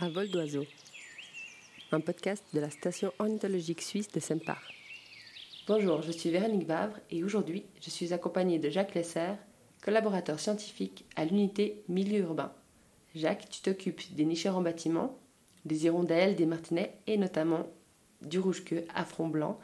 À 0.00 0.08
vol 0.08 0.28
d'oiseau, 0.28 0.64
un 1.90 1.98
podcast 1.98 2.44
de 2.54 2.60
la 2.60 2.70
station 2.70 3.12
ornithologique 3.18 3.82
suisse 3.82 4.06
de 4.06 4.20
Sempar. 4.20 4.62
Bonjour, 5.66 6.02
je 6.02 6.12
suis 6.12 6.30
Véronique 6.30 6.68
Vavre 6.68 6.96
et 7.10 7.24
aujourd'hui 7.24 7.64
je 7.80 7.90
suis 7.90 8.12
accompagnée 8.12 8.60
de 8.60 8.70
Jacques 8.70 8.94
Lesser, 8.94 9.32
collaborateur 9.82 10.38
scientifique 10.38 11.04
à 11.16 11.24
l'unité 11.24 11.82
milieu 11.88 12.20
urbain. 12.20 12.52
Jacques, 13.16 13.48
tu 13.50 13.60
t'occupes 13.60 14.14
des 14.14 14.24
nicheurs 14.24 14.56
en 14.56 14.62
bâtiment, 14.62 15.18
des 15.64 15.86
hirondelles, 15.86 16.36
des 16.36 16.46
martinets 16.46 16.94
et 17.08 17.16
notamment 17.16 17.66
du 18.22 18.38
rouge-queue 18.38 18.84
à 18.94 19.04
front 19.04 19.26
blanc. 19.26 19.58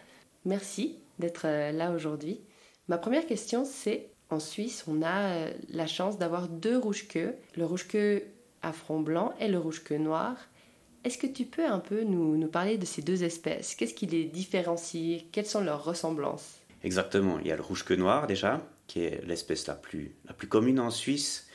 Merci 0.44 0.98
d'être 1.20 1.46
euh, 1.46 1.70
là 1.70 1.92
aujourd'hui. 1.92 2.40
Ma 2.88 2.98
première 2.98 3.26
question 3.26 3.64
c'est 3.64 4.10
en 4.30 4.40
Suisse, 4.40 4.84
on 4.88 5.00
a 5.02 5.28
euh, 5.28 5.52
la 5.68 5.86
chance 5.86 6.18
d'avoir 6.18 6.48
deux 6.48 6.76
rouges-queues, 6.76 7.36
le 7.56 7.66
rouge-queue 7.66 8.24
à 8.64 8.72
front 8.72 9.00
blanc 9.00 9.34
et 9.40 9.48
le 9.48 9.58
rouge-queue 9.58 9.98
noir. 9.98 10.36
Est-ce 11.04 11.18
que 11.18 11.26
tu 11.26 11.44
peux 11.44 11.66
un 11.66 11.80
peu 11.80 12.02
nous, 12.02 12.46
parler 12.48 12.78
de 12.78 12.86
ces 12.86 13.02
deux 13.02 13.24
espèces? 13.24 13.74
Qu'est-ce 13.74 13.94
qui 13.94 14.06
les 14.06 14.24
différencie? 14.24 15.24
Quelles 15.32 15.46
sont 15.46 15.62
leurs 15.62 15.84
ressemblances? 15.84 16.60
Exactement. 16.82 17.38
Il 17.40 17.46
y 17.46 17.52
a 17.52 17.56
le 17.56 17.62
rouge-queue 17.62 17.96
noir 17.96 18.26
déjà, 18.26 18.62
qui 18.86 19.00
est 19.00 19.22
l'espèce 19.26 19.66
la 19.66 19.74
plus, 19.74 20.14
la 20.26 20.32
plus 20.32 20.48
commune 20.48 20.80
en 20.80 20.90
Suisse. 20.90 21.46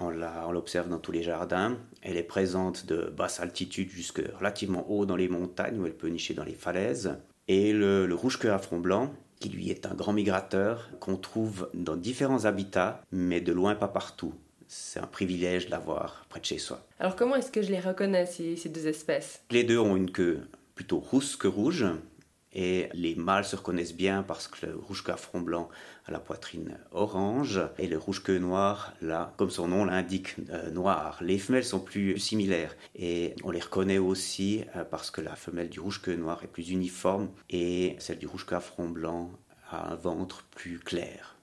On 0.00 0.10
l'observe 0.50 0.88
dans 0.88 0.98
tous 0.98 1.12
les 1.12 1.22
jardins. 1.22 1.78
Elle 2.02 2.16
est 2.16 2.22
présente 2.24 2.86
de 2.86 3.12
basse 3.16 3.40
altitude 3.40 3.90
jusque 3.90 4.22
relativement 4.36 4.88
haut 4.90 5.06
dans 5.06 5.16
les 5.16 5.28
montagnes 5.28 5.78
où 5.78 5.86
elle 5.86 5.96
peut 5.96 6.08
nicher 6.08 6.34
dans 6.34 6.44
les 6.44 6.54
falaises. 6.54 7.16
Et 7.46 7.72
le, 7.72 8.06
le 8.06 8.14
rouge-queue 8.14 8.52
à 8.52 8.58
front 8.58 8.78
blanc, 8.78 9.12
qui 9.40 9.48
lui 9.48 9.70
est 9.70 9.86
un 9.86 9.94
grand 9.94 10.12
migrateur 10.12 10.90
qu'on 11.00 11.16
trouve 11.16 11.68
dans 11.74 11.96
différents 11.96 12.44
habitats, 12.44 13.02
mais 13.12 13.40
de 13.40 13.52
loin 13.52 13.74
pas 13.74 13.88
partout 13.88 14.34
c'est 14.68 15.00
un 15.00 15.06
privilège 15.06 15.66
de 15.66 15.70
l'avoir 15.70 16.26
près 16.28 16.40
de 16.40 16.44
chez 16.44 16.58
soi. 16.58 16.86
Alors 17.00 17.16
comment 17.16 17.34
est-ce 17.36 17.50
que 17.50 17.62
je 17.62 17.70
les 17.70 17.80
reconnais, 17.80 18.26
ces, 18.26 18.68
deux 18.68 18.86
espèces? 18.86 19.42
Les 19.50 19.64
deux 19.64 19.78
ont 19.78 19.96
une 19.96 20.10
queue 20.10 20.42
plutôt 20.74 20.98
rousse 20.98 21.36
que 21.36 21.48
rouge. 21.48 21.86
Et 22.54 22.88
les 22.94 23.14
mâles 23.14 23.44
se 23.44 23.56
reconnaissent 23.56 23.94
bien 23.94 24.22
parce 24.22 24.48
que 24.48 24.66
le 24.66 24.76
rouge-queue 24.76 25.12
à 25.12 25.16
front 25.18 25.40
blanc 25.40 25.68
a 26.06 26.10
la 26.10 26.18
poitrine 26.18 26.78
orange 26.92 27.60
et 27.78 27.86
le 27.86 27.98
rouge-queue 27.98 28.38
noir, 28.38 28.94
là, 29.02 29.34
comme 29.36 29.50
son 29.50 29.68
nom 29.68 29.84
l'indique, 29.84 30.34
euh, 30.50 30.70
noir. 30.70 31.18
Les 31.20 31.38
femelles 31.38 31.64
sont 31.64 31.78
plus 31.78 32.18
similaires 32.18 32.74
et 32.96 33.34
on 33.44 33.50
les 33.50 33.60
reconnaît 33.60 33.98
aussi 33.98 34.64
euh, 34.76 34.84
parce 34.84 35.10
que 35.10 35.20
la 35.20 35.36
femelle 35.36 35.68
du 35.68 35.78
rouge-queue 35.78 36.16
noir 36.16 36.42
est 36.42 36.48
plus 36.48 36.70
uniforme 36.70 37.28
et 37.50 37.96
celle 37.98 38.18
du 38.18 38.26
rouge-queue 38.26 38.56
à 38.56 38.60
front 38.60 38.88
blanc 38.88 39.30
a 39.70 39.92
un 39.92 39.96
ventre 39.96 40.44
plus 40.50 40.78
clair. 40.78 41.36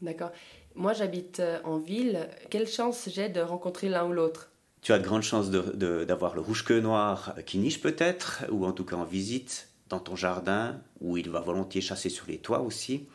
D'accord. 0.00 0.32
Moi, 0.74 0.92
j'habite 0.92 1.40
euh, 1.40 1.58
en 1.64 1.78
ville. 1.78 2.28
Quelle 2.48 2.68
chance 2.68 3.08
j'ai 3.12 3.28
de 3.28 3.40
rencontrer 3.40 3.88
l'un 3.88 4.06
ou 4.06 4.12
l'autre? 4.12 4.50
Tu 4.82 4.92
as 4.92 4.98
de 4.98 5.04
grandes 5.04 5.22
chances 5.22 5.50
d'avoir 5.50 6.34
le 6.34 6.40
rouge-queue 6.40 6.80
noir 6.80 7.34
qui 7.44 7.58
niche 7.58 7.82
peut-être, 7.82 8.44
ou 8.50 8.64
en 8.64 8.72
tout 8.72 8.84
cas 8.84 8.96
en 8.96 9.04
visite 9.04 9.68
dans 9.90 9.98
ton 9.98 10.16
jardin, 10.16 10.80
où 11.00 11.18
il 11.18 11.28
va 11.28 11.40
volontiers 11.40 11.82
chasser 11.82 12.08
sur 12.08 12.26
les 12.28 12.38
toits 12.38 12.60
aussi. 12.60 13.06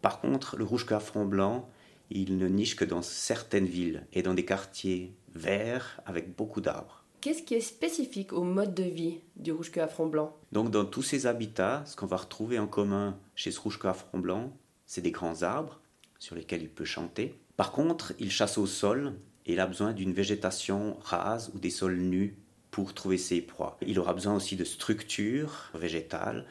Par 0.00 0.20
contre, 0.20 0.56
le 0.56 0.64
rouge-queue 0.64 0.94
à 0.94 1.00
front 1.00 1.24
blanc, 1.24 1.68
il 2.10 2.38
ne 2.38 2.46
niche 2.46 2.76
que 2.76 2.84
dans 2.84 3.02
certaines 3.02 3.66
villes 3.66 4.06
et 4.12 4.22
dans 4.22 4.34
des 4.34 4.44
quartiers 4.44 5.14
verts 5.34 6.00
avec 6.06 6.36
beaucoup 6.36 6.60
d'arbres. 6.60 7.04
Qu'est-ce 7.20 7.42
qui 7.42 7.54
est 7.54 7.60
spécifique 7.60 8.32
au 8.32 8.42
mode 8.42 8.74
de 8.74 8.82
vie 8.82 9.20
du 9.36 9.52
rouge-queue 9.52 9.82
à 9.82 9.88
front 9.88 10.06
blanc? 10.06 10.36
Donc 10.52 10.70
dans 10.70 10.84
tous 10.84 11.02
ces 11.02 11.26
habitats, 11.26 11.82
ce 11.86 11.96
qu'on 11.96 12.06
va 12.06 12.16
retrouver 12.16 12.58
en 12.58 12.66
commun 12.66 13.18
chez 13.34 13.50
ce 13.50 13.60
rouge-queue 13.60 13.88
à 13.88 13.94
front 13.94 14.18
blanc, 14.18 14.52
c'est 14.86 15.00
des 15.00 15.12
grands 15.12 15.42
arbres 15.42 15.80
sur 16.22 16.36
lesquels 16.36 16.62
il 16.62 16.68
peut 16.68 16.84
chanter. 16.84 17.34
Par 17.56 17.72
contre, 17.72 18.12
il 18.20 18.30
chasse 18.30 18.56
au 18.56 18.66
sol 18.66 19.14
et 19.44 19.54
il 19.54 19.60
a 19.60 19.66
besoin 19.66 19.92
d'une 19.92 20.12
végétation 20.12 20.96
rase 21.02 21.50
ou 21.52 21.58
des 21.58 21.68
sols 21.68 21.98
nus 21.98 22.36
pour 22.70 22.94
trouver 22.94 23.18
ses 23.18 23.40
proies. 23.40 23.76
Il 23.84 23.98
aura 23.98 24.14
besoin 24.14 24.36
aussi 24.36 24.54
de 24.54 24.62
structures 24.62 25.72
végétales 25.74 26.46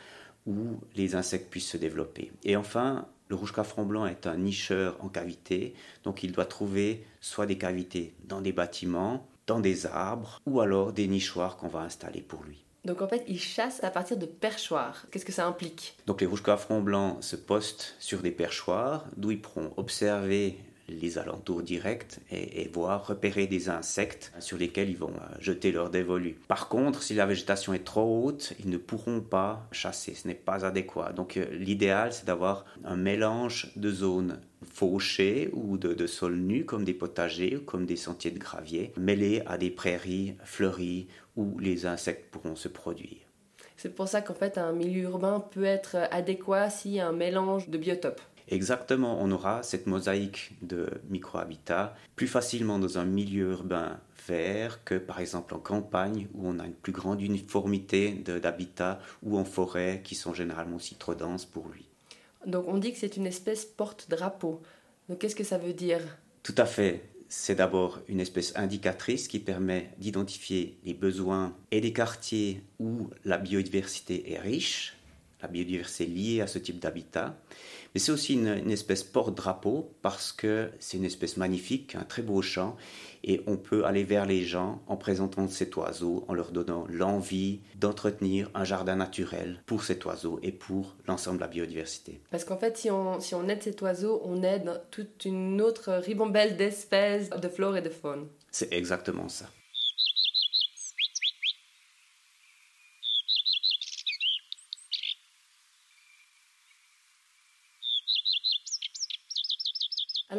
où 0.46 0.82
les 0.96 1.16
insectes 1.16 1.50
puissent 1.50 1.70
se 1.70 1.78
développer. 1.78 2.34
Et 2.44 2.58
enfin, 2.58 3.08
le 3.30 3.36
rouge 3.36 3.54
front 3.54 3.86
blanc 3.86 4.06
est 4.06 4.28
un 4.28 4.36
nicheur 4.36 4.98
en 5.00 5.08
cavité, 5.08 5.74
donc 6.04 6.22
il 6.22 6.34
doit 6.34 6.44
trouver 6.44 7.06
soit 7.22 7.46
des 7.46 7.58
cavités 7.58 8.14
dans 8.26 8.42
des 8.42 8.52
bâtiments, 8.52 9.26
dans 9.48 9.62
des 9.62 9.86
arbres, 9.86 10.42
ou 10.46 10.60
alors 10.60 10.92
des 10.92 11.08
nichoirs 11.08 11.56
qu'on 11.56 11.70
va 11.70 11.80
installer 11.80 12.22
pour 12.22 12.44
lui. 12.44 12.66
Donc 12.86 13.02
en 13.02 13.08
fait, 13.08 13.24
ils 13.28 13.40
chassent 13.40 13.84
à 13.84 13.92
partir 13.92 14.18
de 14.18 14.26
perchoirs. 14.26 15.06
Qu'est-ce 15.12 15.26
que 15.26 15.32
ça 15.32 15.46
implique? 15.46 15.96
Donc 16.08 16.22
les 16.22 16.28
rouges 16.28 16.44
à 16.48 16.58
front 16.58 16.82
blanc 16.82 17.22
se 17.22 17.36
postent 17.36 17.96
sur 18.00 18.22
des 18.22 18.32
perchoirs 18.32 19.06
d'où 19.18 19.32
ils 19.32 19.42
pourront 19.42 19.72
observer 19.78 20.58
les 20.88 21.18
alentours 21.18 21.62
directs 21.62 22.20
et, 22.32 22.70
voir 22.74 23.08
repérer 23.08 23.48
des 23.48 23.70
insectes 23.70 24.32
sur 24.40 24.58
lesquels 24.58 24.90
ils 24.90 24.98
vont 24.98 25.14
euh, 25.14 25.36
jeter 25.40 25.72
leur 25.72 25.90
dévolu. 25.90 26.38
Par 26.48 26.70
contre, 26.70 27.04
si 27.04 27.14
la 27.14 27.26
végétation 27.26 27.74
est 27.74 27.84
trop 27.84 28.26
haute, 28.26 28.54
ils 28.60 28.70
ne 28.70 28.78
pourront 28.78 29.22
pas 29.22 29.68
chasser, 29.72 30.14
ce 30.14 30.28
n'est 30.28 30.34
pas 30.34 30.66
adéquat. 30.66 31.12
Donc 31.14 31.38
euh, 31.38 31.46
l'idéal, 31.52 32.14
c'est 32.14 32.26
d'avoir 32.26 32.66
un 32.84 32.96
mélange 32.96 33.72
de 33.76 33.92
zones 33.92 34.40
fauchées 34.64 35.50
ou 35.54 35.78
de, 35.78 35.94
de 35.94 36.08
sols 36.08 36.38
nus 36.38 36.66
comme 36.66 36.86
des 36.86 36.94
potagers 36.94 37.58
ou 37.58 37.62
comme 37.62 37.86
des 37.86 37.96
sentiers 37.96 38.32
de 38.32 38.40
gravier, 38.40 38.94
mêlés 38.98 39.42
à 39.46 39.58
des 39.58 39.72
prairies 39.72 40.36
fleuries 40.44 41.08
où 41.36 41.58
les 41.60 41.86
insectes 41.86 42.32
pourront 42.32 42.56
se 42.56 42.68
produire. 42.68 43.20
C'est 43.78 43.96
pour 43.96 44.08
ça 44.08 44.22
qu'en 44.22 44.34
fait 44.34 44.58
un 44.58 44.74
milieu 44.74 45.04
urbain 45.04 45.40
peut 45.40 45.64
être 45.64 45.98
adéquat 46.12 46.70
s'il 46.70 46.92
y 46.92 47.00
a 47.00 47.08
un 47.08 47.14
mélange 47.14 47.70
de 47.70 47.78
biotopes. 47.78 48.22
Exactement, 48.48 49.18
on 49.22 49.32
aura 49.32 49.64
cette 49.64 49.88
mosaïque 49.88 50.52
de 50.62 50.88
micro-habitats 51.10 51.96
plus 52.16 52.28
facilement 52.28 52.80
dans 52.80 52.98
un 52.98 53.06
milieu 53.06 53.52
urbain 53.52 54.00
vert 54.28 54.84
que 54.84 54.96
par 54.96 55.20
exemple 55.20 55.54
en 55.56 55.60
campagne 55.60 56.28
où 56.36 56.48
on 56.48 56.60
a 56.60 56.66
une 56.66 56.74
plus 56.74 56.92
grande 56.92 57.22
uniformité 57.22 58.12
d'habitats 58.12 59.00
ou 59.24 59.38
en 59.38 59.46
forêt 59.46 60.02
qui 60.04 60.16
sont 60.16 60.34
généralement 60.34 60.76
aussi 60.76 60.96
trop 60.96 61.16
denses 61.16 61.46
pour 61.46 61.68
lui. 61.70 61.86
Donc 62.46 62.68
on 62.68 62.78
dit 62.78 62.92
que 62.92 63.00
c'est 63.00 63.18
une 63.18 63.28
espèce 63.28 63.66
porte-drapeau. 63.66 64.62
Donc 65.08 65.20
qu'est-ce 65.20 65.36
que 65.36 65.44
ça 65.44 65.58
veut 65.58 65.74
dire? 65.74 66.02
Tout 66.44 66.56
à 66.58 66.66
fait. 66.66 67.11
C'est 67.34 67.56
d'abord 67.56 68.02
une 68.10 68.20
espèce 68.20 68.52
indicatrice 68.58 69.30
qui 69.30 69.40
permet 69.40 69.94
d'identifier 70.00 70.78
les 70.84 70.94
besoins 70.94 71.56
et 71.72 71.80
des 71.80 71.94
quartiers 71.94 72.62
où 72.78 73.10
la 73.24 73.38
biodiversité 73.38 74.34
est 74.34 74.38
riche, 74.38 74.98
la 75.42 75.48
biodiversité 75.48 76.06
liée 76.06 76.42
à 76.42 76.48
ce 76.48 76.60
type 76.60 76.80
d'habitat. 76.80 77.38
Mais 77.94 78.00
c'est 78.00 78.12
aussi 78.12 78.34
une, 78.34 78.72
espèce 78.72 79.04
porte-drapeau 79.04 79.94
parce 80.02 80.32
que 80.32 80.70
c'est 80.80 80.98
une 80.98 81.06
espèce 81.06 81.38
magnifique, 81.38 81.96
un 81.96 82.04
très 82.04 82.22
beau 82.22 82.42
chant, 82.42 82.78
et 83.24 83.42
on 83.48 83.58
peut 83.58 83.86
aller 83.86 84.04
vers 84.04 84.26
les 84.26 84.44
gens 84.44 84.82
en 84.88 84.96
présentant 84.96 85.48
cet 85.48 85.76
oiseau, 85.76 86.26
en 86.28 86.34
leur 86.34 86.52
donnant 86.52 86.86
l'envie 86.90 87.60
d'entretenir 87.76 88.50
un 88.54 88.64
jardin 88.64 88.96
naturel 88.96 89.62
pour 89.66 89.84
cet 89.84 90.06
oiseau 90.06 90.40
et 90.42 90.52
pour 90.52 90.96
l'ensemble 91.08 91.38
de 91.38 91.42
la 91.42 91.48
biodiversité. 91.48 92.22
Parce 92.32 92.46
qu'en 92.46 92.58
fait, 92.58 92.78
si 92.78 92.90
on, 92.90 93.20
si 93.20 93.36
on 93.36 93.48
aide 93.50 93.62
cet 93.62 93.82
oiseau, 93.82 94.22
on 94.24 94.42
aide 94.42 94.82
toute 94.90 95.26
une 95.26 95.62
autre 95.62 95.92
ribambelle 95.94 96.56
d'espèces 96.56 97.30
de 97.30 97.50
flore 97.50 97.78
et 97.78 97.82
de 97.82 97.90
faune. 97.90 98.28
C'est 98.52 98.72
exactement 98.74 99.28
ça. 99.28 99.46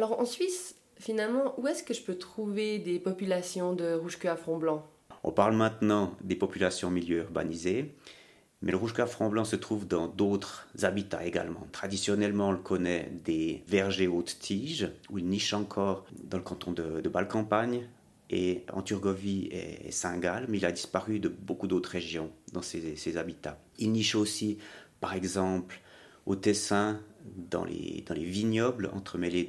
Alors 0.03 0.19
en 0.19 0.25
Suisse, 0.25 0.75
finalement, 0.97 1.57
où 1.57 1.65
est-ce 1.65 1.81
que 1.81 1.93
je 1.93 2.01
peux 2.01 2.17
trouver 2.17 2.77
des 2.77 2.99
populations 2.99 3.71
de 3.71 3.93
rouge-queue 3.93 4.27
à 4.27 4.35
front 4.35 4.57
blanc? 4.57 4.85
On 5.23 5.31
parle 5.31 5.55
maintenant 5.55 6.13
des 6.21 6.35
populations 6.35 6.91
milieu 6.91 7.19
urbanisées, 7.19 7.95
mais 8.61 8.73
le 8.73 8.77
rouge-queue 8.77 9.03
à 9.03 9.05
front 9.05 9.29
blanc 9.29 9.45
se 9.45 9.55
trouve 9.55 9.87
dans 9.87 10.09
d'autres 10.09 10.67
habitats 10.81 11.25
également. 11.25 11.65
Traditionnellement, 11.71 12.49
on 12.49 12.51
le 12.51 12.57
connaît 12.57 13.13
des 13.23 13.63
vergers 13.69 14.09
hautes 14.09 14.39
tiges, 14.41 14.91
où 15.09 15.19
il 15.19 15.25
niche 15.29 15.53
encore 15.53 16.05
dans 16.21 16.35
le 16.37 16.43
canton 16.43 16.73
de, 16.73 16.99
de 16.99 17.23
campagne 17.23 17.87
et 18.29 18.65
en 18.73 18.81
Turgovie 18.81 19.47
et 19.53 19.89
Saint-Gall, 19.89 20.47
mais 20.49 20.57
il 20.57 20.65
a 20.65 20.73
disparu 20.73 21.19
de 21.21 21.29
beaucoup 21.29 21.67
d'autres 21.67 21.91
régions 21.91 22.29
dans 22.51 22.61
ces, 22.61 22.97
ces 22.97 23.15
habitats. 23.15 23.57
Il 23.79 23.93
niche 23.93 24.15
aussi, 24.15 24.57
par 24.99 25.13
exemple, 25.13 25.79
au 26.25 26.35
Tessin, 26.35 26.99
dans 27.49 27.63
les, 27.63 28.03
dans 28.05 28.13
les 28.13 28.23
vignobles 28.23 28.89
entremêlés 28.93 29.45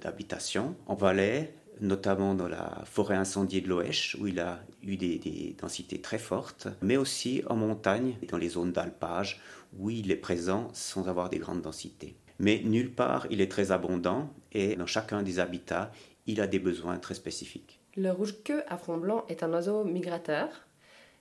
d'habitations, 0.00 0.74
en 0.86 0.94
Valais, 0.94 1.54
notamment 1.80 2.34
dans 2.34 2.48
la 2.48 2.82
forêt 2.84 3.16
incendiée 3.16 3.60
de 3.60 3.68
l'Oèche, 3.68 4.16
où 4.20 4.26
il 4.26 4.40
a 4.40 4.60
eu 4.82 4.96
des, 4.96 5.18
des, 5.18 5.56
densités 5.60 6.00
très 6.00 6.18
fortes, 6.18 6.68
mais 6.82 6.96
aussi 6.96 7.42
en 7.48 7.56
montagne, 7.56 8.16
dans 8.28 8.38
les 8.38 8.48
zones 8.48 8.72
d'alpage, 8.72 9.40
où 9.78 9.90
il 9.90 10.10
est 10.10 10.16
présent 10.16 10.68
sans 10.72 11.08
avoir 11.08 11.30
des 11.30 11.38
grandes 11.38 11.62
densités. 11.62 12.16
Mais 12.38 12.62
nulle 12.64 12.92
part, 12.92 13.26
il 13.30 13.40
est 13.40 13.50
très 13.50 13.72
abondant, 13.72 14.32
et 14.52 14.76
dans 14.76 14.86
chacun 14.86 15.22
des 15.22 15.38
habitats, 15.38 15.90
il 16.26 16.40
a 16.40 16.46
des 16.46 16.58
besoins 16.58 16.98
très 16.98 17.14
spécifiques. 17.14 17.80
Le 17.96 18.10
rouge-queue 18.10 18.62
à 18.68 18.76
front 18.76 18.98
blanc 18.98 19.24
est 19.28 19.42
un 19.42 19.52
oiseau 19.52 19.82
migrateur. 19.84 20.48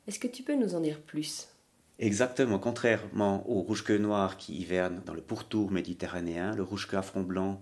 Est-ce 0.07 0.19
que 0.19 0.27
tu 0.27 0.43
peux 0.43 0.55
nous 0.55 0.75
en 0.75 0.79
dire 0.79 1.01
plus? 1.01 1.47
Exactement, 1.99 2.59
contrairement 2.59 3.49
au 3.49 3.61
rouge-queue 3.61 3.97
noir 3.97 4.37
qui 4.37 4.55
hiverne 4.55 5.01
dans 5.05 5.15
le 5.15 5.21
pourtour 5.21 5.71
méditerranéen, 5.71 6.55
le 6.55 6.61
rouge-queue 6.61 6.97
à 6.97 7.01
front 7.01 7.23
blanc 7.23 7.59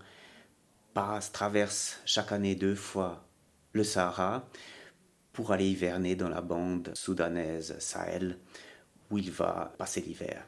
traverse 1.33 1.99
chaque 2.05 2.31
année 2.31 2.55
deux 2.55 2.75
fois 2.75 3.25
le 3.73 3.83
Sahara 3.83 4.47
pour 5.33 5.51
aller 5.51 5.67
hiverner 5.67 6.15
dans 6.15 6.29
la 6.29 6.41
bande 6.41 6.91
soudanaise 6.93 7.75
Sahel 7.79 8.37
où 9.11 9.17
il 9.17 9.31
va 9.31 9.73
passer 9.77 10.01
l'hiver. 10.01 10.47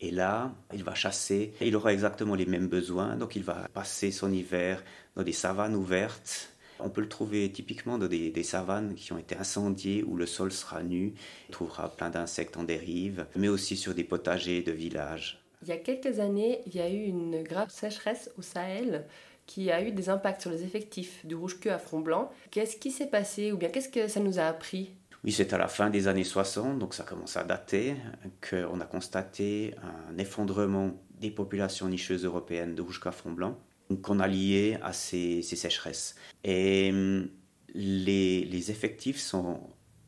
Et 0.00 0.10
là, 0.10 0.52
il 0.72 0.84
va 0.84 0.94
chasser, 0.94 1.54
il 1.60 1.74
aura 1.74 1.92
exactement 1.92 2.36
les 2.36 2.46
mêmes 2.46 2.68
besoins, 2.68 3.16
donc 3.16 3.34
il 3.34 3.42
va 3.42 3.66
passer 3.72 4.12
son 4.12 4.32
hiver 4.32 4.84
dans 5.16 5.24
des 5.24 5.32
savanes 5.32 5.74
ouvertes. 5.74 6.50
On 6.78 6.90
peut 6.90 7.00
le 7.00 7.08
trouver 7.08 7.50
typiquement 7.50 7.98
dans 7.98 8.06
des, 8.06 8.42
savanes 8.44 8.94
qui 8.94 9.12
ont 9.12 9.18
été 9.18 9.36
incendiées 9.36 10.04
où 10.04 10.16
le 10.16 10.26
sol 10.26 10.52
sera 10.52 10.84
nu. 10.84 11.14
Il 11.48 11.52
trouvera 11.52 11.88
plein 11.88 12.10
d'insectes 12.10 12.56
en 12.56 12.62
dérive, 12.62 13.26
mais 13.34 13.48
aussi 13.48 13.76
sur 13.76 13.94
des 13.94 14.04
potagers 14.04 14.62
de 14.62 14.70
villages. 14.70 15.42
Il 15.62 15.68
y 15.68 15.72
a 15.72 15.78
quelques 15.78 16.20
années, 16.20 16.60
il 16.66 16.76
y 16.76 16.80
a 16.80 16.88
eu 16.88 17.02
une 17.02 17.42
grave 17.42 17.70
sécheresse 17.70 18.30
au 18.38 18.42
Sahel 18.42 19.06
qui 19.48 19.72
a 19.72 19.82
eu 19.82 19.90
des 19.90 20.10
impacts 20.10 20.42
sur 20.42 20.50
les 20.50 20.62
effectifs 20.62 21.24
du 21.26 21.34
rouge-queue 21.34 21.72
à 21.72 21.78
front 21.78 22.00
blanc. 22.00 22.30
Qu'est-ce 22.52 22.76
qui 22.76 22.92
s'est 22.92 23.08
passé 23.08 23.50
ou 23.50 23.56
bien 23.56 23.70
qu'est-ce 23.70 23.88
que 23.88 24.06
ça 24.06 24.20
nous 24.20 24.38
a 24.38 24.42
appris? 24.42 24.92
Oui, 25.24 25.32
c'est 25.32 25.52
à 25.52 25.58
la 25.58 25.66
fin 25.66 25.90
des 25.90 26.06
années 26.06 26.22
60, 26.22 26.78
donc 26.78 26.94
ça 26.94 27.02
commence 27.02 27.36
à 27.36 27.42
dater, 27.42 27.96
qu'on 28.48 28.78
a 28.80 28.84
constaté 28.84 29.74
un 29.82 30.16
effondrement 30.18 30.92
des 31.18 31.30
populations 31.30 31.88
nicheuses 31.88 32.24
européennes 32.24 32.76
de 32.76 32.82
rouge 32.82 33.00
à 33.04 33.10
front 33.10 33.32
blanc, 33.32 33.58
qu'on 34.02 34.20
a 34.20 34.28
lié 34.28 34.78
à 34.82 34.92
ces, 34.92 35.42
sécheresses. 35.42 36.14
Et 36.44 36.90
hum, 36.92 37.28
les, 37.74 38.70
effectifs 38.70 39.18
sont 39.18 39.60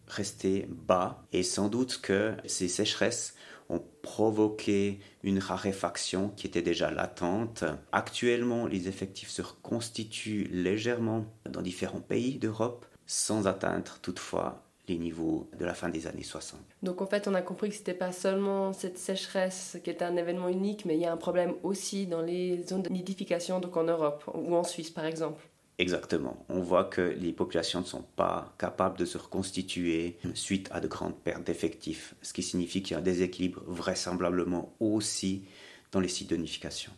restés 0.06 0.68
bas, 0.68 1.24
et 1.32 1.42
sans 1.42 1.68
doute 1.68 2.00
que 2.02 2.34
ces 2.44 2.68
sécheresses 2.68 3.34
ont 3.70 3.82
provoqué 4.02 4.98
une 5.22 5.38
raréfaction 5.38 6.30
qui 6.36 6.46
était 6.46 6.62
déjà 6.62 6.90
latente. 6.90 7.64
Actuellement, 7.92 8.66
les 8.66 8.88
effectifs 8.88 9.30
se 9.30 9.42
reconstituent 9.42 10.48
légèrement 10.50 11.24
dans 11.48 11.62
différents 11.62 12.00
pays 12.00 12.38
d'Europe, 12.38 12.84
sans 13.06 13.46
atteindre 13.46 13.98
toutefois 14.02 14.62
les 14.88 14.98
niveaux 14.98 15.48
de 15.58 15.64
la 15.64 15.74
fin 15.74 15.88
des 15.88 16.06
années 16.06 16.24
60. 16.24 16.58
Donc 16.82 17.00
en 17.00 17.06
fait, 17.06 17.28
on 17.28 17.34
a 17.34 17.42
compris 17.42 17.68
que 17.68 17.74
ce 17.74 17.80
n'était 17.80 17.94
pas 17.94 18.12
seulement 18.12 18.72
cette 18.72 18.98
sécheresse 18.98 19.78
qui 19.84 19.90
était 19.90 20.04
un 20.04 20.16
événement 20.16 20.48
unique, 20.48 20.84
mais 20.84 20.96
il 20.96 21.00
y 21.00 21.06
a 21.06 21.12
un 21.12 21.16
problème 21.16 21.54
aussi 21.62 22.06
dans 22.06 22.22
les 22.22 22.62
zones 22.64 22.82
de 22.82 22.88
nidification, 22.90 23.60
donc 23.60 23.76
en 23.76 23.84
Europe 23.84 24.24
ou 24.34 24.54
en 24.56 24.64
Suisse 24.64 24.90
par 24.90 25.04
exemple. 25.04 25.42
Exactement. 25.80 26.44
On 26.50 26.60
voit 26.60 26.84
que 26.84 27.00
les 27.00 27.32
populations 27.32 27.80
ne 27.80 27.86
sont 27.86 28.02
pas 28.14 28.54
capables 28.58 28.98
de 28.98 29.06
se 29.06 29.16
reconstituer 29.16 30.18
suite 30.34 30.68
à 30.72 30.80
de 30.80 30.86
grandes 30.86 31.18
pertes 31.18 31.44
d'effectifs, 31.44 32.14
ce 32.20 32.34
qui 32.34 32.42
signifie 32.42 32.82
qu'il 32.82 32.92
y 32.92 32.96
a 32.96 32.98
un 32.98 33.02
déséquilibre 33.02 33.62
vraisemblablement 33.66 34.76
aussi 34.78 35.46
dans 35.90 36.00
les 36.00 36.08
sites 36.08 36.28
de. 36.28 36.92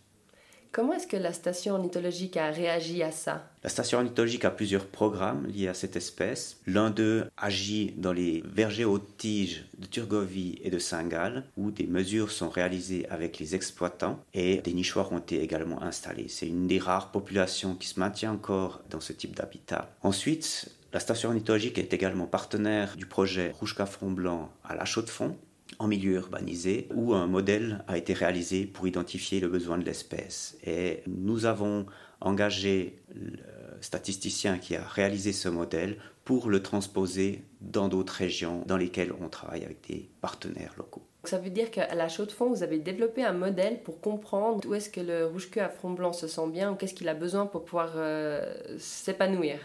Comment 0.72 0.94
est-ce 0.94 1.06
que 1.06 1.18
la 1.18 1.34
station 1.34 1.74
ornithologique 1.74 2.38
a 2.38 2.50
réagi 2.50 3.02
à 3.02 3.12
ça? 3.12 3.44
La 3.62 3.68
station 3.68 3.98
ornithologique 3.98 4.46
a 4.46 4.50
plusieurs 4.50 4.86
programmes 4.86 5.46
liés 5.46 5.68
à 5.68 5.74
cette 5.74 5.96
espèce. 5.96 6.56
L'un 6.66 6.88
d'eux 6.88 7.26
agit 7.36 7.92
dans 7.98 8.14
les 8.14 8.42
vergers 8.46 8.86
hautes 8.86 9.18
tiges 9.18 9.66
de 9.76 9.84
Turgovie 9.84 10.58
et 10.64 10.70
de 10.70 10.78
Saint-Gall, 10.78 11.44
où 11.58 11.70
des 11.70 11.86
mesures 11.86 12.30
sont 12.30 12.48
réalisées 12.48 13.06
avec 13.10 13.38
les 13.38 13.54
exploitants 13.54 14.18
et 14.32 14.62
des 14.62 14.72
nichoirs 14.72 15.12
ont 15.12 15.18
été 15.18 15.42
également 15.42 15.82
installés. 15.82 16.28
C'est 16.28 16.48
une 16.48 16.66
des 16.68 16.78
rares 16.78 17.12
populations 17.12 17.74
qui 17.74 17.88
se 17.88 18.00
maintient 18.00 18.32
encore 18.32 18.80
dans 18.88 19.00
ce 19.00 19.12
type 19.12 19.36
d'habitat. 19.36 19.90
Ensuite, 20.02 20.70
la 20.94 21.00
station 21.00 21.28
ornithologique 21.28 21.76
est 21.76 21.92
également 21.92 22.26
partenaire 22.26 22.96
du 22.96 23.04
projet 23.04 23.52
Rouge 23.60 23.74
Front 23.74 24.10
Blanc 24.10 24.50
à 24.64 24.74
La 24.74 24.86
Chaux-de-Fonds, 24.86 25.36
en 25.78 25.88
milieu 25.88 26.14
urbanisé 26.14 26.88
où 26.94 27.14
un 27.14 27.26
modèle 27.26 27.84
a 27.88 27.98
été 27.98 28.12
réalisé 28.12 28.66
pour 28.66 28.86
identifier 28.86 29.40
le 29.40 29.48
besoin 29.48 29.78
de 29.78 29.84
l'espèce. 29.84 30.56
Et 30.64 31.02
nous 31.06 31.44
avons 31.44 31.86
engagé 32.20 33.02
le 33.14 33.38
statisticien 33.80 34.58
qui 34.58 34.76
a 34.76 34.82
réalisé 34.82 35.32
ce 35.32 35.48
modèle 35.48 35.96
pour 36.24 36.48
le 36.48 36.62
transposer 36.62 37.42
dans 37.60 37.88
d'autres 37.88 38.14
régions 38.14 38.62
dans 38.66 38.76
lesquelles 38.76 39.12
on 39.20 39.28
travaille 39.28 39.64
avec 39.64 39.88
des 39.88 40.08
partenaires 40.20 40.74
locaux. 40.78 41.02
Ça 41.24 41.38
veut 41.38 41.50
dire 41.50 41.70
qu'à 41.70 41.94
la 41.94 42.08
chaux 42.08 42.26
de 42.26 42.32
fond, 42.32 42.48
vous 42.48 42.62
avez 42.62 42.78
développé 42.78 43.24
un 43.24 43.32
modèle 43.32 43.82
pour 43.82 44.00
comprendre 44.00 44.68
où 44.68 44.74
est-ce 44.74 44.90
que 44.90 45.00
le 45.00 45.26
rouge-queue 45.26 45.60
à 45.60 45.68
front 45.68 45.90
blanc 45.90 46.12
se 46.12 46.26
sent 46.26 46.48
bien 46.48 46.72
ou 46.72 46.74
qu'est-ce 46.74 46.94
qu'il 46.94 47.08
a 47.08 47.14
besoin 47.14 47.46
pour 47.46 47.64
pouvoir 47.64 47.92
euh, 47.96 48.54
s'épanouir. 48.78 49.58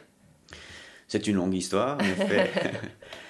C'est 1.08 1.26
une 1.28 1.36
longue 1.36 1.56
histoire, 1.56 1.98
en 1.98 2.04
effet. 2.04 2.50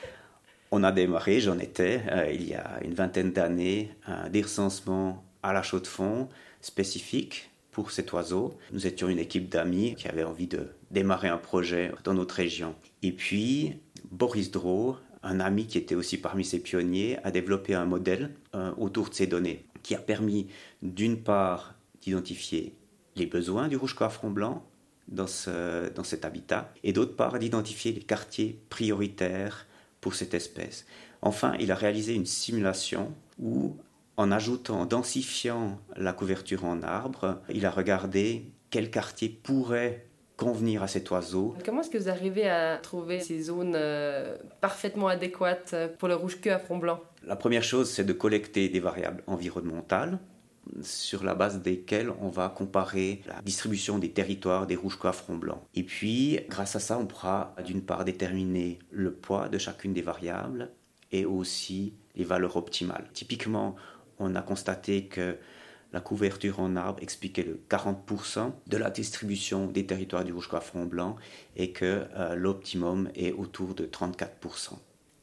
On 0.71 0.83
a 0.83 0.91
démarré, 0.91 1.39
j'en 1.39 1.57
étais, 1.59 2.01
euh, 2.11 2.29
il 2.31 2.47
y 2.47 2.53
a 2.53 2.79
une 2.83 2.93
vingtaine 2.93 3.31
d'années, 3.31 3.91
un 4.05 4.29
recensement 4.29 5.23
à 5.41 5.53
la 5.53 5.63
chaux 5.63 5.79
de 5.79 5.87
fond 5.87 6.27
spécifique 6.61 7.49
pour 7.71 7.91
cet 7.91 8.11
oiseau. 8.11 8.57
Nous 8.73 8.85
étions 8.85 9.07
une 9.07 9.19
équipe 9.19 9.49
d'amis 9.49 9.95
qui 9.95 10.07
avait 10.07 10.23
envie 10.23 10.47
de 10.47 10.67
démarrer 10.91 11.29
un 11.29 11.37
projet 11.37 11.91
dans 12.03 12.13
notre 12.13 12.35
région. 12.35 12.75
Et 13.01 13.13
puis, 13.13 13.75
Boris 14.11 14.51
Dro, 14.51 14.97
un 15.23 15.39
ami 15.39 15.67
qui 15.67 15.77
était 15.77 15.95
aussi 15.95 16.17
parmi 16.17 16.43
ces 16.43 16.59
pionniers, 16.59 17.17
a 17.23 17.31
développé 17.31 17.73
un 17.73 17.85
modèle 17.85 18.31
euh, 18.55 18.73
autour 18.77 19.09
de 19.09 19.13
ces 19.13 19.27
données 19.27 19.65
qui 19.83 19.95
a 19.95 19.99
permis 19.99 20.47
d'une 20.81 21.21
part 21.21 21.75
d'identifier 22.01 22.75
les 23.15 23.25
besoins 23.25 23.67
du 23.67 23.77
rouge-coeur 23.77 24.11
front 24.11 24.31
blanc 24.31 24.65
dans, 25.07 25.27
ce, 25.27 25.89
dans 25.93 26.03
cet 26.03 26.25
habitat 26.25 26.73
et 26.83 26.93
d'autre 26.93 27.15
part 27.15 27.39
d'identifier 27.39 27.93
les 27.93 28.01
quartiers 28.01 28.59
prioritaires 28.69 29.65
pour 30.07 30.15
cette 30.15 30.33
espèce. 30.33 30.85
Enfin, 31.21 31.53
il 31.59 31.69
a 31.69 31.75
réalisé 31.75 32.13
une 32.13 32.25
simulation 32.25 33.11
où, 33.39 33.75
en 34.15 34.31
ajoutant, 34.31 34.79
en 34.79 34.85
densifiant 34.85 35.81
la 35.97 36.13
couverture 36.13 36.63
en 36.63 36.81
arbre, 36.81 37.41
il 37.49 37.65
a 37.65 37.69
regardé 37.69 38.45
quel 38.69 38.89
quartier 38.89 39.27
pourrait 39.27 40.05
convenir 40.37 40.81
à 40.81 40.87
cet 40.87 41.11
oiseau. 41.11 41.55
Comment 41.65 41.81
est-ce 41.81 41.89
que 41.89 41.97
vous 41.97 42.07
arrivez 42.07 42.47
à 42.47 42.77
trouver 42.77 43.19
ces 43.19 43.41
zones 43.41 43.73
euh, 43.75 44.37
parfaitement 44.61 45.09
adéquates 45.09 45.75
pour 45.99 46.07
le 46.07 46.15
rouge-queue 46.15 46.53
à 46.53 46.59
front 46.59 46.77
blanc? 46.77 47.01
La 47.25 47.35
première 47.35 47.65
chose, 47.65 47.89
c'est 47.89 48.05
de 48.05 48.13
collecter 48.13 48.69
des 48.69 48.79
variables 48.79 49.23
environnementales 49.27 50.19
sur 50.81 51.23
la 51.23 51.35
base 51.35 51.61
desquelles 51.61 52.11
on 52.21 52.29
va 52.29 52.49
comparer 52.49 53.21
la 53.27 53.41
distribution 53.41 53.99
des 53.99 54.11
territoires 54.11 54.67
des 54.67 54.75
rouges 54.75 54.99
à 55.03 55.11
front 55.11 55.35
blanc. 55.35 55.63
Et 55.75 55.83
puis, 55.83 56.39
grâce 56.49 56.75
à 56.75 56.79
ça, 56.79 56.97
on 56.97 57.05
pourra 57.05 57.55
d'une 57.65 57.81
part 57.81 58.05
déterminer 58.05 58.79
le 58.91 59.13
poids 59.13 59.49
de 59.49 59.57
chacune 59.57 59.93
des 59.93 60.01
variables 60.01 60.71
et 61.11 61.25
aussi 61.25 61.93
les 62.15 62.23
valeurs 62.23 62.57
optimales. 62.57 63.09
Typiquement, 63.13 63.75
on 64.19 64.35
a 64.35 64.41
constaté 64.41 65.05
que 65.05 65.37
la 65.93 66.01
couverture 66.01 66.59
en 66.59 66.75
arbre 66.75 67.01
expliquait 67.01 67.43
le 67.43 67.61
40% 67.69 68.51
de 68.67 68.77
la 68.77 68.89
distribution 68.89 69.67
des 69.67 69.85
territoires 69.85 70.25
du 70.25 70.33
rouge 70.33 70.49
front 70.49 70.85
blanc 70.85 71.15
et 71.55 71.71
que 71.71 72.05
euh, 72.15 72.35
l'optimum 72.35 73.09
est 73.15 73.31
autour 73.31 73.73
de 73.73 73.85
34%. 73.85 74.73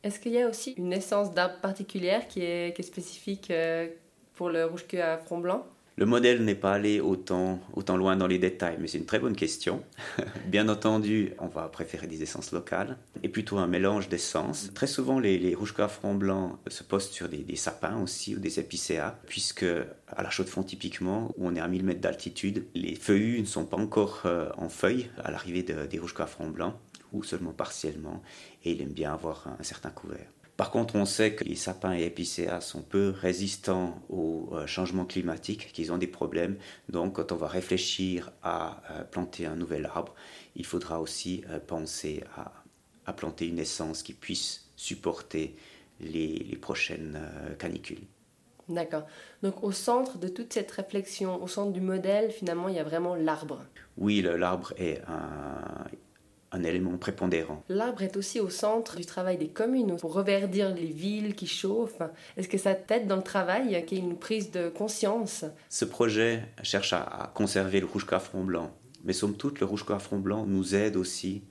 Est-ce 0.03 0.21
qu'il 0.21 0.33
y 0.33 0.43
a 0.43 0.49
aussi 0.49 0.73
une 0.73 0.93
essence 0.93 1.33
d'arbre 1.33 1.61
particulière 1.61 2.29
qui 2.29 2.43
est, 2.43 2.83
spécifique 2.83 3.51
euh, 3.51 3.89
pour 4.35 4.51
le 4.51 4.65
rouge-queue 4.65 5.03
à 5.03 5.19
front 5.19 5.39
blanc 5.39 5.67
le 5.97 6.07
modèle 6.07 6.45
n'est 6.45 6.57
pas 6.57 6.73
allé 6.73 6.99
autant, 6.99 7.61
autant 7.73 7.97
loin 7.97 8.17
dans 8.17 8.27
les 8.27 8.41
détails, 8.41 8.79
mais 8.81 8.89
c'est 8.89 8.99
une 8.99 9.07
très 9.07 9.21
bonne 9.21 9.37
question. 9.37 9.85
Bien 10.47 10.69
entendu, 10.69 11.33
on 11.39 11.47
va 11.47 11.69
préférer 11.69 12.09
des 12.09 12.21
essences 12.21 12.51
locales 12.51 12.99
et 13.23 13.29
plutôt 13.29 13.59
un 13.59 13.69
mélange 13.69 14.09
d'essences. 14.09 14.75
Très 14.75 14.89
souvent, 14.89 15.21
les, 15.21 15.39
les 15.39 15.55
rouges 15.55 15.75
à 15.79 15.87
front 15.87 16.17
blanc 16.17 16.59
se 16.67 16.83
postent 16.83 17.13
sur 17.13 17.29
des, 17.29 17.45
sapins 17.55 18.03
aussi 18.03 18.35
ou 18.35 18.41
des 18.41 18.59
épicéas, 18.59 19.17
puisque 19.29 19.67
à 20.09 20.23
la 20.25 20.31
chaux 20.31 20.43
de 20.43 20.49
fond 20.49 20.65
typiquement, 20.65 21.33
où 21.37 21.47
on 21.47 21.55
est 21.55 21.61
à 21.61 21.69
1000 21.69 21.85
mètres 21.85 22.01
d'altitude, 22.01 22.67
les 22.75 22.97
feuillus 22.97 23.41
ne 23.41 23.47
sont 23.47 23.65
pas 23.65 23.77
encore 23.77 24.23
euh, 24.27 24.51
en 24.57 24.69
feuilles 24.69 25.09
à 25.23 25.31
l'arrivée 25.31 25.63
des 25.63 25.99
rouges 26.01 26.17
à 26.19 26.27
front 26.27 26.51
blanc 26.51 26.75
ou 27.13 27.23
seulement 27.23 27.53
partiellement, 27.53 28.21
et 28.65 28.73
il 28.73 28.83
aime 28.83 28.93
bien 28.93 29.13
avoir 29.13 29.47
un 29.61 29.63
certain 29.63 29.91
couvert. 29.91 30.27
Par 30.57 30.71
contre, 30.71 30.95
on 30.95 31.05
sait 31.05 31.35
que 31.35 31.43
les 31.43 31.57
sapins 31.57 31.95
et 31.95 32.05
épicéas 32.05 32.61
sont 32.61 32.83
peu 32.83 33.11
résistants 33.11 34.01
au 34.09 34.51
euh, 34.53 34.67
changement 34.67 35.05
climatique, 35.05 35.73
qu'ils 35.73 35.91
ont 35.91 35.99
des 35.99 36.07
problèmes. 36.07 36.57
Donc, 36.89 37.15
quand 37.15 37.33
on 37.33 37.37
va 37.37 37.49
réfléchir 37.49 38.31
à 38.43 38.83
euh, 38.91 39.03
planter 39.03 39.47
un 39.47 39.57
nouvel 39.57 39.87
arbre, 39.87 40.15
il 40.55 40.65
faudra 40.65 41.01
aussi 41.01 41.43
euh, 41.51 41.59
penser 41.59 42.23
à, 42.37 43.13
planter 43.13 43.49
une 43.49 43.59
essence 43.59 44.03
qui 44.03 44.15
puisse 44.15 44.71
supporter 44.77 45.57
les, 46.01 46.57
prochaines 46.61 47.21
canicules. 47.59 48.01
D'accord. 48.69 49.07
Donc 49.43 49.63
au 49.63 49.73
centre 49.73 50.17
de 50.17 50.27
toute 50.27 50.55
cette 50.55 50.71
réflexion, 50.71 51.43
au 51.43 51.47
centre 51.47 51.73
du 51.73 51.83
modèle, 51.83 52.31
finalement, 52.31 52.69
il 52.69 52.77
y 52.77 52.79
a 52.79 52.85
vraiment 52.85 53.15
l'arbre. 53.15 53.63
Oui, 53.99 54.23
l'arbre 54.23 54.73
est 54.79 55.03
un, 55.07 55.85
un 56.55 56.63
élément 56.63 56.97
prépondérant. 56.97 57.63
L'arbre 57.69 58.03
est 58.03 58.17
aussi 58.17 58.41
au 58.41 58.49
centre 58.49 58.97
du 58.97 59.05
travail 59.05 59.37
des 59.37 59.49
communes 59.49 59.97
pour 59.97 60.15
reverdir 60.15 60.75
les 60.75 60.87
villes 60.87 61.35
qui 61.35 61.47
chauffent. 61.47 62.03
Est-ce 62.37 62.49
que 62.49 62.59
ça 62.59 62.75
t'aide 62.75 63.07
dans 63.07 63.17
le 63.17 63.23
travail, 63.23 63.85
qu'il 63.87 63.99
y 63.99 64.01
ait 64.01 64.05
une 64.05 64.19
prise 64.19 64.51
de 64.51 64.69
conscience? 64.69 65.45
Ce 65.69 65.85
projet 65.85 66.45
cherche 66.63 66.93
à, 66.93 67.33
conserver 67.35 67.81
le 67.81 67.87
rouge 67.87 68.07
front 68.07 68.45
blanc, 68.45 68.73
mais 69.05 69.13
somme 69.13 69.37
toute, 69.37 69.61
le 69.61 69.67
rouge 69.67 69.85
front 69.85 70.19
blanc 70.19 70.47
nous 70.47 70.75
aide 70.75 70.97
aussi, 70.97 71.43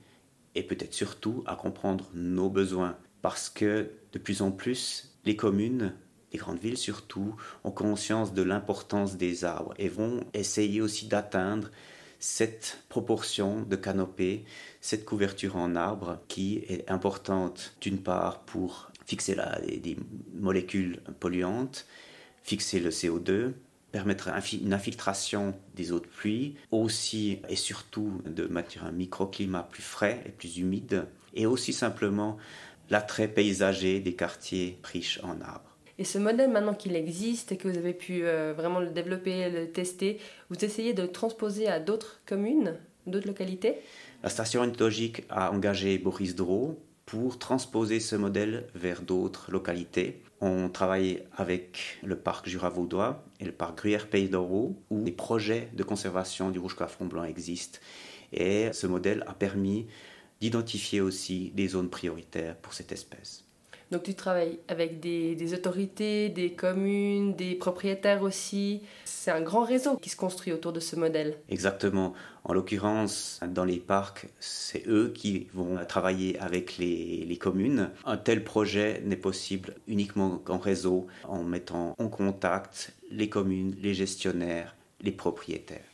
et 0.54 0.62
peut-être 0.62 0.94
surtout, 0.94 1.44
à 1.46 1.56
comprendre 1.56 2.08
nos 2.14 2.48
besoins, 2.48 2.96
parce 3.22 3.48
que 3.50 3.90
de 4.12 4.18
plus 4.18 4.42
en 4.42 4.50
plus, 4.50 5.16
les 5.24 5.36
communes 5.36 5.94
les 6.34 6.38
grandes 6.38 6.58
villes 6.58 6.76
surtout 6.76 7.36
ont 7.62 7.70
conscience 7.70 8.34
de 8.34 8.42
l'importance 8.42 9.16
des 9.16 9.44
arbres 9.44 9.72
et 9.78 9.88
vont 9.88 10.24
essayer 10.34 10.80
aussi 10.80 11.06
d'atteindre 11.06 11.70
cette 12.24 12.78
proportion 12.88 13.60
de 13.60 13.76
canopée, 13.76 14.46
cette 14.80 15.04
couverture 15.04 15.56
en 15.56 15.76
arbre 15.76 16.20
qui 16.26 16.64
est 16.70 16.90
importante 16.90 17.76
d'une 17.82 17.98
part 17.98 18.40
pour 18.40 18.90
fixer 19.04 19.34
la, 19.34 19.60
des 19.60 19.98
molécules 20.32 21.02
polluantes, 21.20 21.86
fixer 22.42 22.80
le 22.80 22.88
CO2, 22.88 23.52
permettre 23.92 24.30
une 24.54 24.72
infiltration 24.72 25.54
des 25.76 25.92
eaux 25.92 26.00
de 26.00 26.06
pluie, 26.06 26.56
aussi 26.70 27.40
et 27.50 27.56
surtout 27.56 28.22
de 28.24 28.46
maintenir 28.46 28.86
un 28.86 28.92
microclimat 28.92 29.64
plus 29.64 29.82
frais 29.82 30.22
et 30.24 30.30
plus 30.30 30.56
humide, 30.56 31.04
et 31.34 31.44
aussi 31.44 31.74
simplement 31.74 32.38
l'attrait 32.88 33.28
paysager 33.28 34.00
des 34.00 34.14
quartiers 34.14 34.78
riches 34.82 35.20
en 35.24 35.42
arbres. 35.42 35.73
Et 35.98 36.04
ce 36.04 36.18
modèle, 36.18 36.50
maintenant 36.50 36.74
qu'il 36.74 36.96
existe 36.96 37.52
et 37.52 37.56
que 37.56 37.68
vous 37.68 37.78
avez 37.78 37.94
pu 37.94 38.24
euh, 38.24 38.52
vraiment 38.56 38.80
le 38.80 38.90
développer, 38.90 39.48
le 39.48 39.70
tester, 39.70 40.18
vous 40.50 40.64
essayez 40.64 40.92
de 40.92 41.02
le 41.02 41.12
transposer 41.12 41.68
à 41.68 41.78
d'autres 41.78 42.20
communes, 42.26 42.76
d'autres 43.06 43.28
localités? 43.28 43.76
La 44.22 44.28
station 44.28 44.60
ornithologique 44.60 45.22
a 45.28 45.52
engagé 45.52 45.98
Boris 45.98 46.34
Dro 46.34 46.80
pour 47.06 47.38
transposer 47.38 48.00
ce 48.00 48.16
modèle 48.16 48.66
vers 48.74 49.02
d'autres 49.02 49.52
localités. 49.52 50.22
On 50.40 50.68
travaille 50.68 51.22
avec 51.36 51.98
le 52.02 52.16
parc 52.16 52.48
Jura-Vaudois 52.48 53.22
et 53.38 53.44
le 53.44 53.52
parc 53.52 53.78
Gruyère-Pays 53.78 54.28
d'Oro, 54.28 54.76
où 54.90 55.02
des 55.02 55.12
projets 55.12 55.68
de 55.74 55.82
conservation 55.82 56.50
du 56.50 56.58
rouge 56.58 56.74
front 56.74 57.06
blanc 57.06 57.24
existent. 57.24 57.78
Et 58.32 58.72
ce 58.72 58.86
modèle 58.86 59.24
a 59.28 59.34
permis 59.34 59.86
d'identifier 60.40 61.00
aussi 61.00 61.52
des 61.54 61.68
zones 61.68 61.90
prioritaires 61.90 62.56
pour 62.56 62.72
cette 62.74 62.90
espèce. 62.90 63.43
Donc 63.90 64.02
tu 64.02 64.14
travailles 64.14 64.58
avec 64.68 65.00
des, 65.00 65.54
autorités, 65.54 66.28
des 66.28 66.52
communes, 66.52 67.34
des 67.34 67.54
propriétaires 67.54 68.22
aussi. 68.22 68.82
C'est 69.04 69.30
un 69.30 69.40
grand 69.40 69.64
réseau 69.64 69.96
qui 69.96 70.10
se 70.10 70.16
construit 70.16 70.52
autour 70.52 70.72
de 70.72 70.80
ce 70.80 70.96
modèle. 70.96 71.38
Exactement. 71.48 72.14
En 72.44 72.52
l'occurrence, 72.52 73.40
dans 73.46 73.64
les 73.64 73.78
parcs, 73.78 74.28
c'est 74.38 74.86
eux 74.86 75.12
qui 75.14 75.46
vont 75.54 75.78
travailler 75.86 76.38
avec 76.40 76.76
les, 76.78 77.24
les 77.26 77.36
communes. 77.36 77.90
Un 78.04 78.16
tel 78.16 78.44
projet 78.44 79.00
n'est 79.04 79.16
possible 79.16 79.74
uniquement 79.86 80.38
qu'en 80.38 80.58
réseau, 80.58 81.06
en 81.24 81.42
mettant 81.42 81.94
en 81.98 82.08
contact 82.08 82.92
les 83.10 83.28
communes, 83.28 83.74
les 83.80 83.94
gestionnaires, 83.94 84.74
les 85.00 85.12
propriétaires. 85.12 85.93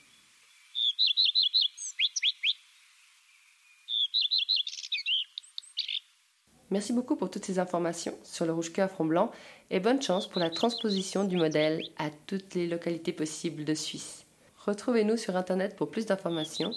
Merci 6.71 6.93
beaucoup 6.93 7.17
pour 7.17 7.31
toutes 7.31 7.45
ces 7.45 7.59
informations 7.59 8.15
sur 8.23 8.47
le 8.47 8.53
rouge-queue 8.53 8.83
à 8.83 8.89
front 8.89 9.05
blanc 9.05 9.33
et 9.71 9.81
bonne 9.81 10.01
chance 10.01 10.29
pour 10.29 10.41
la 10.41 10.51
transposition 10.51 11.25
du 11.25 11.37
modèle 11.37 11.83
à 11.99 12.11
toutes 12.27 12.55
les 12.55 12.69
localités 12.69 13.13
possibles 13.13 13.65
de 13.65 13.75
Suisse. 13.75 14.25
Retrouvez-nous 14.67 15.17
sur 15.17 15.35
internet 15.37 15.75
pour 15.75 15.91
plus 15.91 16.07
d'informations 16.07 16.71